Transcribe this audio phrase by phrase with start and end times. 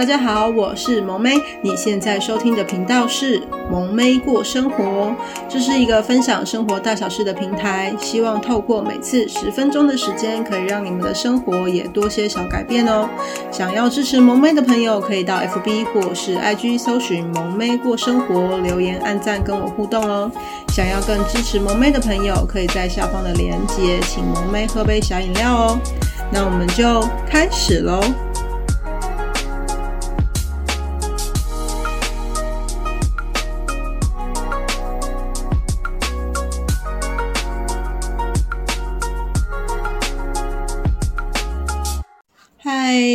[0.00, 1.34] 大家好，我是萌妹。
[1.60, 5.14] 你现在收听的频道是萌妹过生活，
[5.46, 7.94] 这是一个分享生活大小事的平台。
[8.00, 13.06] 希望透过每次十分钟的时间，可以让你们的生活也多些小改变哦。
[13.52, 20.32] 想要支持萌妹的朋友，可以到 FB 或是 IG 搜寻“萌妹过生活”，留言、按赞跟我互动哦。
[20.68, 25.78] 想要更支持萌妹的朋友，可以在下方的链接请萌妹喝杯小饮料哦。
[26.32, 28.00] 那我们就开始喽。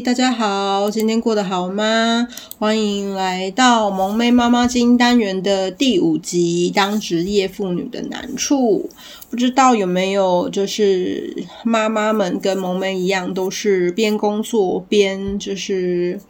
[0.00, 2.28] 大家好，今天过得好吗？
[2.56, 8.88] 欢迎来到萌妹妈妈经单元的第五集，当职业妇女的难处。
[9.28, 16.20] 不知道有没有就是妈妈们跟萌妹一样，都是边工作边就是。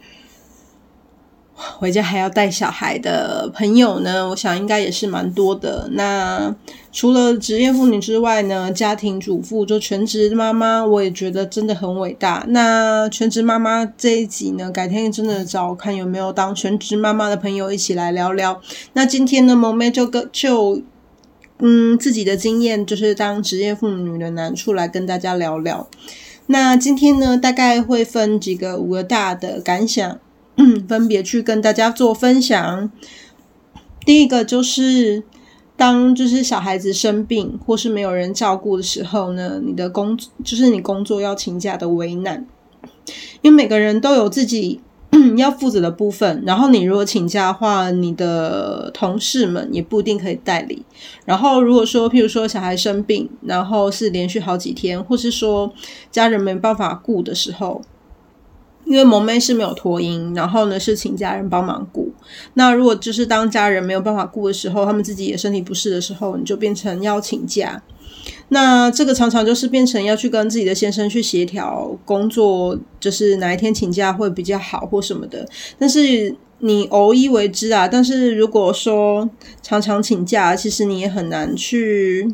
[1.77, 5.89] 回家还要带小孩的朋友呢，我想应该也是蛮多的。
[5.91, 6.55] 那
[6.91, 12.45] 除了职业妇女之外呢，家庭主妇就全职妈妈，我也觉得真的很伟大。
[12.47, 18.61] 那全职妈妈这一集呢，改天真的找看有没有当全职妈妈的朋友一起来聊聊。
[18.93, 20.81] 那今天呢，萌妹就跟就
[21.59, 25.87] 嗯自己的经验，就是当职业妇女的难处来跟大家聊聊。
[26.47, 30.19] 那今天呢，大概会分几个五个大的感想。
[30.87, 32.91] 分别去跟大家做分享。
[34.05, 35.23] 第一个就是，
[35.77, 42.47] 当就是小孩子生病或是没有人照顾的时候呢，你的工就是你工作要请假的为难，
[43.41, 44.81] 因为每个人都有自己
[45.37, 46.43] 要负责的部分。
[46.45, 50.83] 然后你如果请假的话，你的同事们也不一定可以代理。
[51.25, 55.71] 然后如果说，譬如说小孩生病，然后是连续好几天，或是说
[56.09, 57.81] 家人没办法顾的时候。
[58.89, 62.11] 因为萌妹是没有托婴，然后呢是请家人帮忙顾。
[62.55, 67.83] 那如果就是当家人没有办法顾的时候，他们自己也身体不适的时候，你就变成要请假。
[68.47, 75.47] 那这个常常就是变成要去跟自己的先生去协调工作，就是哪一天请假会比较好或什么的。
[75.77, 77.87] 但是你偶一为之啊。
[77.87, 79.29] 但是如果说
[79.61, 82.27] 常常请假，其实你也很难去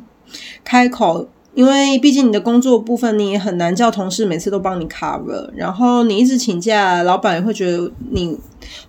[0.64, 1.28] 开口。
[1.56, 8.38] 因为毕竟你的工作部分，你也很难叫同事每次都帮你 cover，然后你一直请假，老板也会觉得你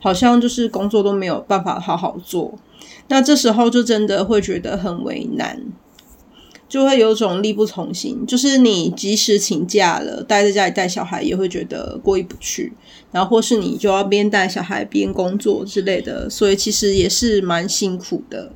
[0.00, 2.58] 好像就是工作都没有办法好好做，
[3.06, 5.62] 那这时候就真的会觉得很为难，
[6.68, 12.72] 就会有种力不从心，就是你即使请假了，待在家里带小孩也会觉得过意不去，
[13.12, 18.50] 然后或是你就要边带小孩边工作之类的，所以其实也是蛮辛苦的。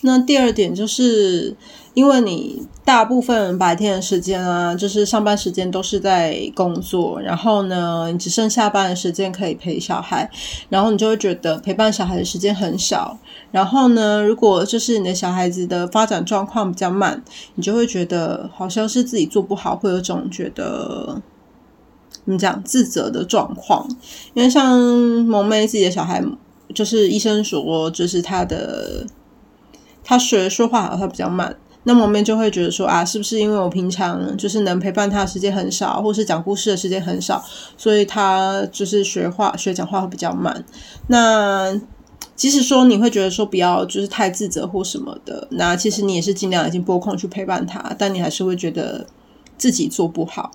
[0.00, 1.54] 那第二点就是。
[1.94, 10.28] 因为你大部分白天的时间啊，就是上班时间都是在工作，然后呢，你只剩下班的时间可以陪小孩，
[10.68, 13.16] 然后你就会觉得陪伴小孩的时间很少。
[13.52, 17.22] 然后呢，如果就是你的小孩子的发展状况比较慢，
[17.54, 21.22] 你就会觉得好像是自己做不好，会有种觉得
[22.24, 23.86] 怎么讲自责的状况。
[24.34, 26.20] 因为像萌妹自己的小孩，
[26.74, 29.06] 就是医生说，就是他的
[30.02, 31.56] 他学说话好像比较慢。
[31.84, 37.44] 那么我们就会觉得说啊，是不是因为我平常就是能陪伴他时间很少，或是讲故事的时间很少，
[37.76, 40.64] 所以他就是学话学讲话会比较慢。
[41.06, 41.78] 那
[42.34, 49.06] 即使说你会觉得说不要就是太自责或什么的，那其实你也是尽量已经拨空去陪伴他，但你还是会觉得
[49.56, 50.50] 自己做不好。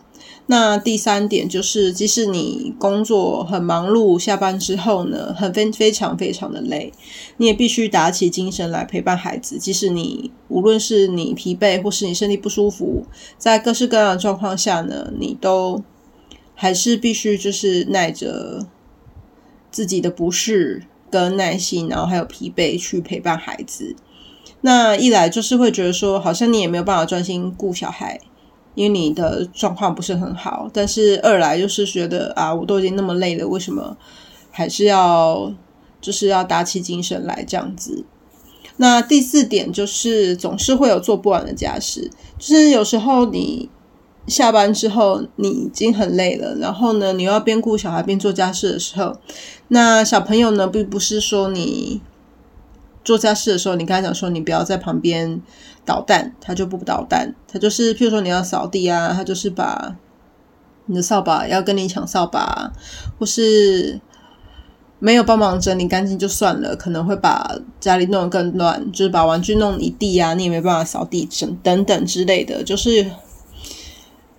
[0.47, 6.91] 那第三点就是，即使你工作很忙碌，下班之后呢，很非非常非常的累，
[7.37, 9.59] 你也必须打起精神来陪伴孩子。
[9.59, 13.05] 即使你无论是你疲惫，或是你身体不舒服，
[13.37, 15.83] 在各式各样的状况下呢，你都
[16.55, 18.66] 还是必须就是耐着
[19.69, 23.95] 自己的不适跟耐心，然后还有疲惫去陪伴孩子。
[24.61, 28.19] 那一来就是会觉得说，好像你也没有办法专心顾小孩。
[28.79, 33.97] 因为你的状况不是很好，但是二来就是觉得啊，我都已经那么累了，为什么
[34.51, 35.53] 还是要
[35.99, 38.05] 就是要打起精神来这样子？
[38.78, 43.70] 那第四点就是总是会有做不完的家事，就是有时候你
[44.28, 49.17] 下班之后你已经很累了，然后呢，你又要边顾小孩边做家事的时候，
[49.67, 51.99] 那小朋友呢，并不是说你
[53.03, 55.41] 做家事的时候，你刚才讲说你不要在旁边。
[55.85, 59.96] 捣蛋，他就不捣蛋，他就是，譬如说你要扫地啊，他就是把
[60.85, 62.72] 你的扫把要跟你抢扫把，
[63.17, 63.99] 或是
[64.99, 73.09] 没有帮忙整理干净就算了，可能会把家里弄得更乱，就是把玩具弄一地啊，你也没办法扫地整等等之类的，就是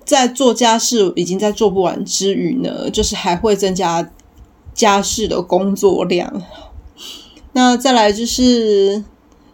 [0.05, 4.09] 在做家事已经在做不完之余呢，就是还会增加
[4.73, 6.41] 家事的工作量。
[7.53, 9.03] 那再来就是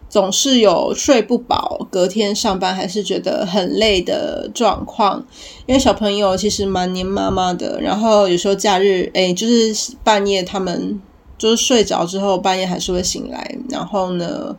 [0.09, 5.25] 总是有睡不饱，隔天上班还是觉得很累的状况。
[5.65, 11.01] 因为小朋友其实蛮黏妈妈的，然后有时候假日，哎，就是半夜他们
[11.37, 14.55] 就是睡着之后，半夜还是会醒来，然后呢，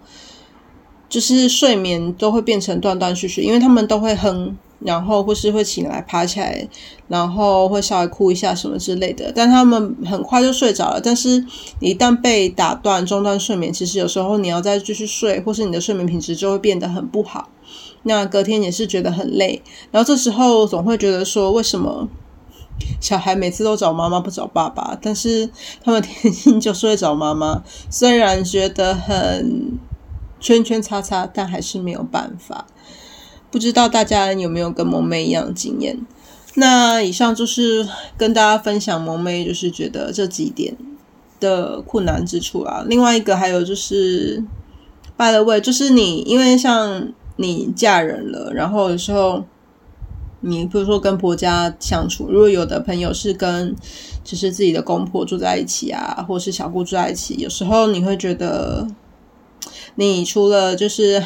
[1.08, 4.56] 就是睡眠都会变成断断续续，因为他们都会哼。
[4.80, 6.68] 然后或是会醒来爬起来，
[7.08, 11.00] 然后会稍微哭一下什么之类的，但他们很快就睡着了。
[11.00, 11.44] 但是
[11.80, 17.48] 你一旦被打断中断睡眠，其实有时候你要再继续睡，或是你的睡眠品质就会变得很不好。
[18.04, 19.60] 那隔天也是觉得很累，
[19.90, 22.08] 然后这时候总会觉得说，为什么
[23.00, 24.96] 小孩每次都找妈妈不找爸爸？
[25.02, 25.50] 但是
[25.82, 29.72] 他们天性就是会找妈妈，虽然觉得很
[30.38, 32.66] 圈圈叉叉，但还是没有办法。
[33.50, 35.98] 不知道大家有没有跟萌妹一样的经验？
[36.54, 40.76] 那以上就是跟大家分享萌妹，就是觉得这几点
[41.38, 42.84] 的困难之处啊。
[42.86, 44.42] 另外一个还有就是
[45.16, 49.44] ，by the way，就是你因为像你嫁人了，然后有时候
[50.40, 53.74] 你比如说跟婆家相处，如果有的朋友是跟
[54.24, 58.88] 就是自己的公婆住在一起啊，或是小姑住在一起，有时候你会觉得，
[59.94, 61.24] 你除了就是。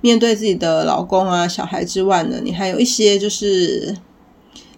[0.00, 3.96] 面对自己的老公啊、小孩之外呢，你还有一些就是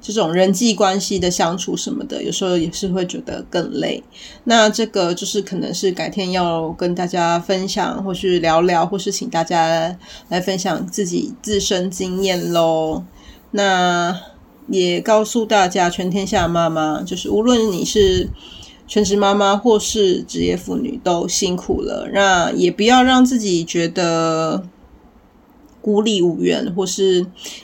[0.01, 4.03] 这种人际关系的相处什么的，有时候也是会觉得更累。
[4.45, 9.95] 那这个就是可能是改天要跟大家分享，或是聊聊，或是请大家
[10.29, 13.05] 来分享自己自身经验喽。
[13.51, 14.19] 那
[14.69, 18.31] 也告诉大家，全天下妈妈，就是无论你是
[18.89, 22.09] 全职妈妈或是职业妇女，都辛苦了。
[22.15, 24.65] 那也不要让自己觉得。
[25.82, 27.19] 孤立无援，或是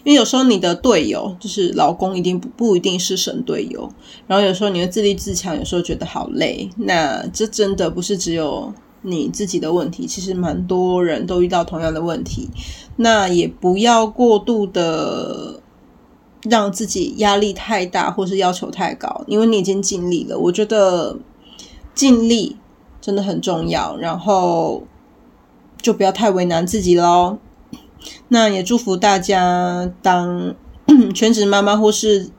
[0.04, 3.88] 因为有时候你的队友就是老公，一定不不一定是神队友。
[4.26, 6.68] 然后有时候你会自立自强，有时候觉得好累。
[6.76, 8.72] 那这真的不是只有
[9.02, 12.48] 你自己的问题，其实蛮多人都遇到同样的问题。
[12.96, 15.60] 那也不要过度的
[16.44, 20.38] 让自己压力太大，或是要求太高，因为你已经尽力了。
[20.38, 21.18] 我觉得
[21.94, 22.56] 尽力
[23.00, 24.82] 真的很重要，然后
[25.82, 27.38] 就不要太为难自己喽。
[28.28, 30.54] 那也祝福大家当
[31.14, 32.30] 全职妈妈或是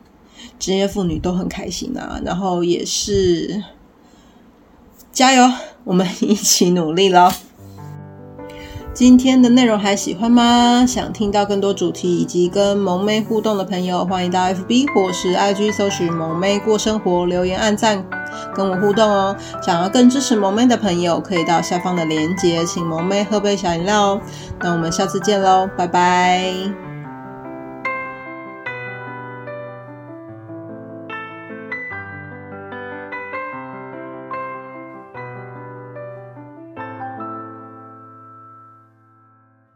[0.60, 2.20] 职业妇女都很开心啊！
[2.26, 3.64] 然后也是
[5.12, 5.50] 加油，
[5.84, 7.32] 我们一起努力喽。
[8.98, 10.84] 今天的内容还喜欢吗？
[10.84, 18.04] 想听到更多主题以及跟萌妹互动的朋友，欢迎到 FB 或是 IG 搜寻“萌妹过生活”，留言按赞。
[18.56, 19.36] 跟我互动哦！
[19.62, 24.22] 想要更支持萌妹的朋友，可以到下方的链接，请萌妹喝杯小饮料哦。
[24.62, 26.87] 那我们下次见喽，拜拜。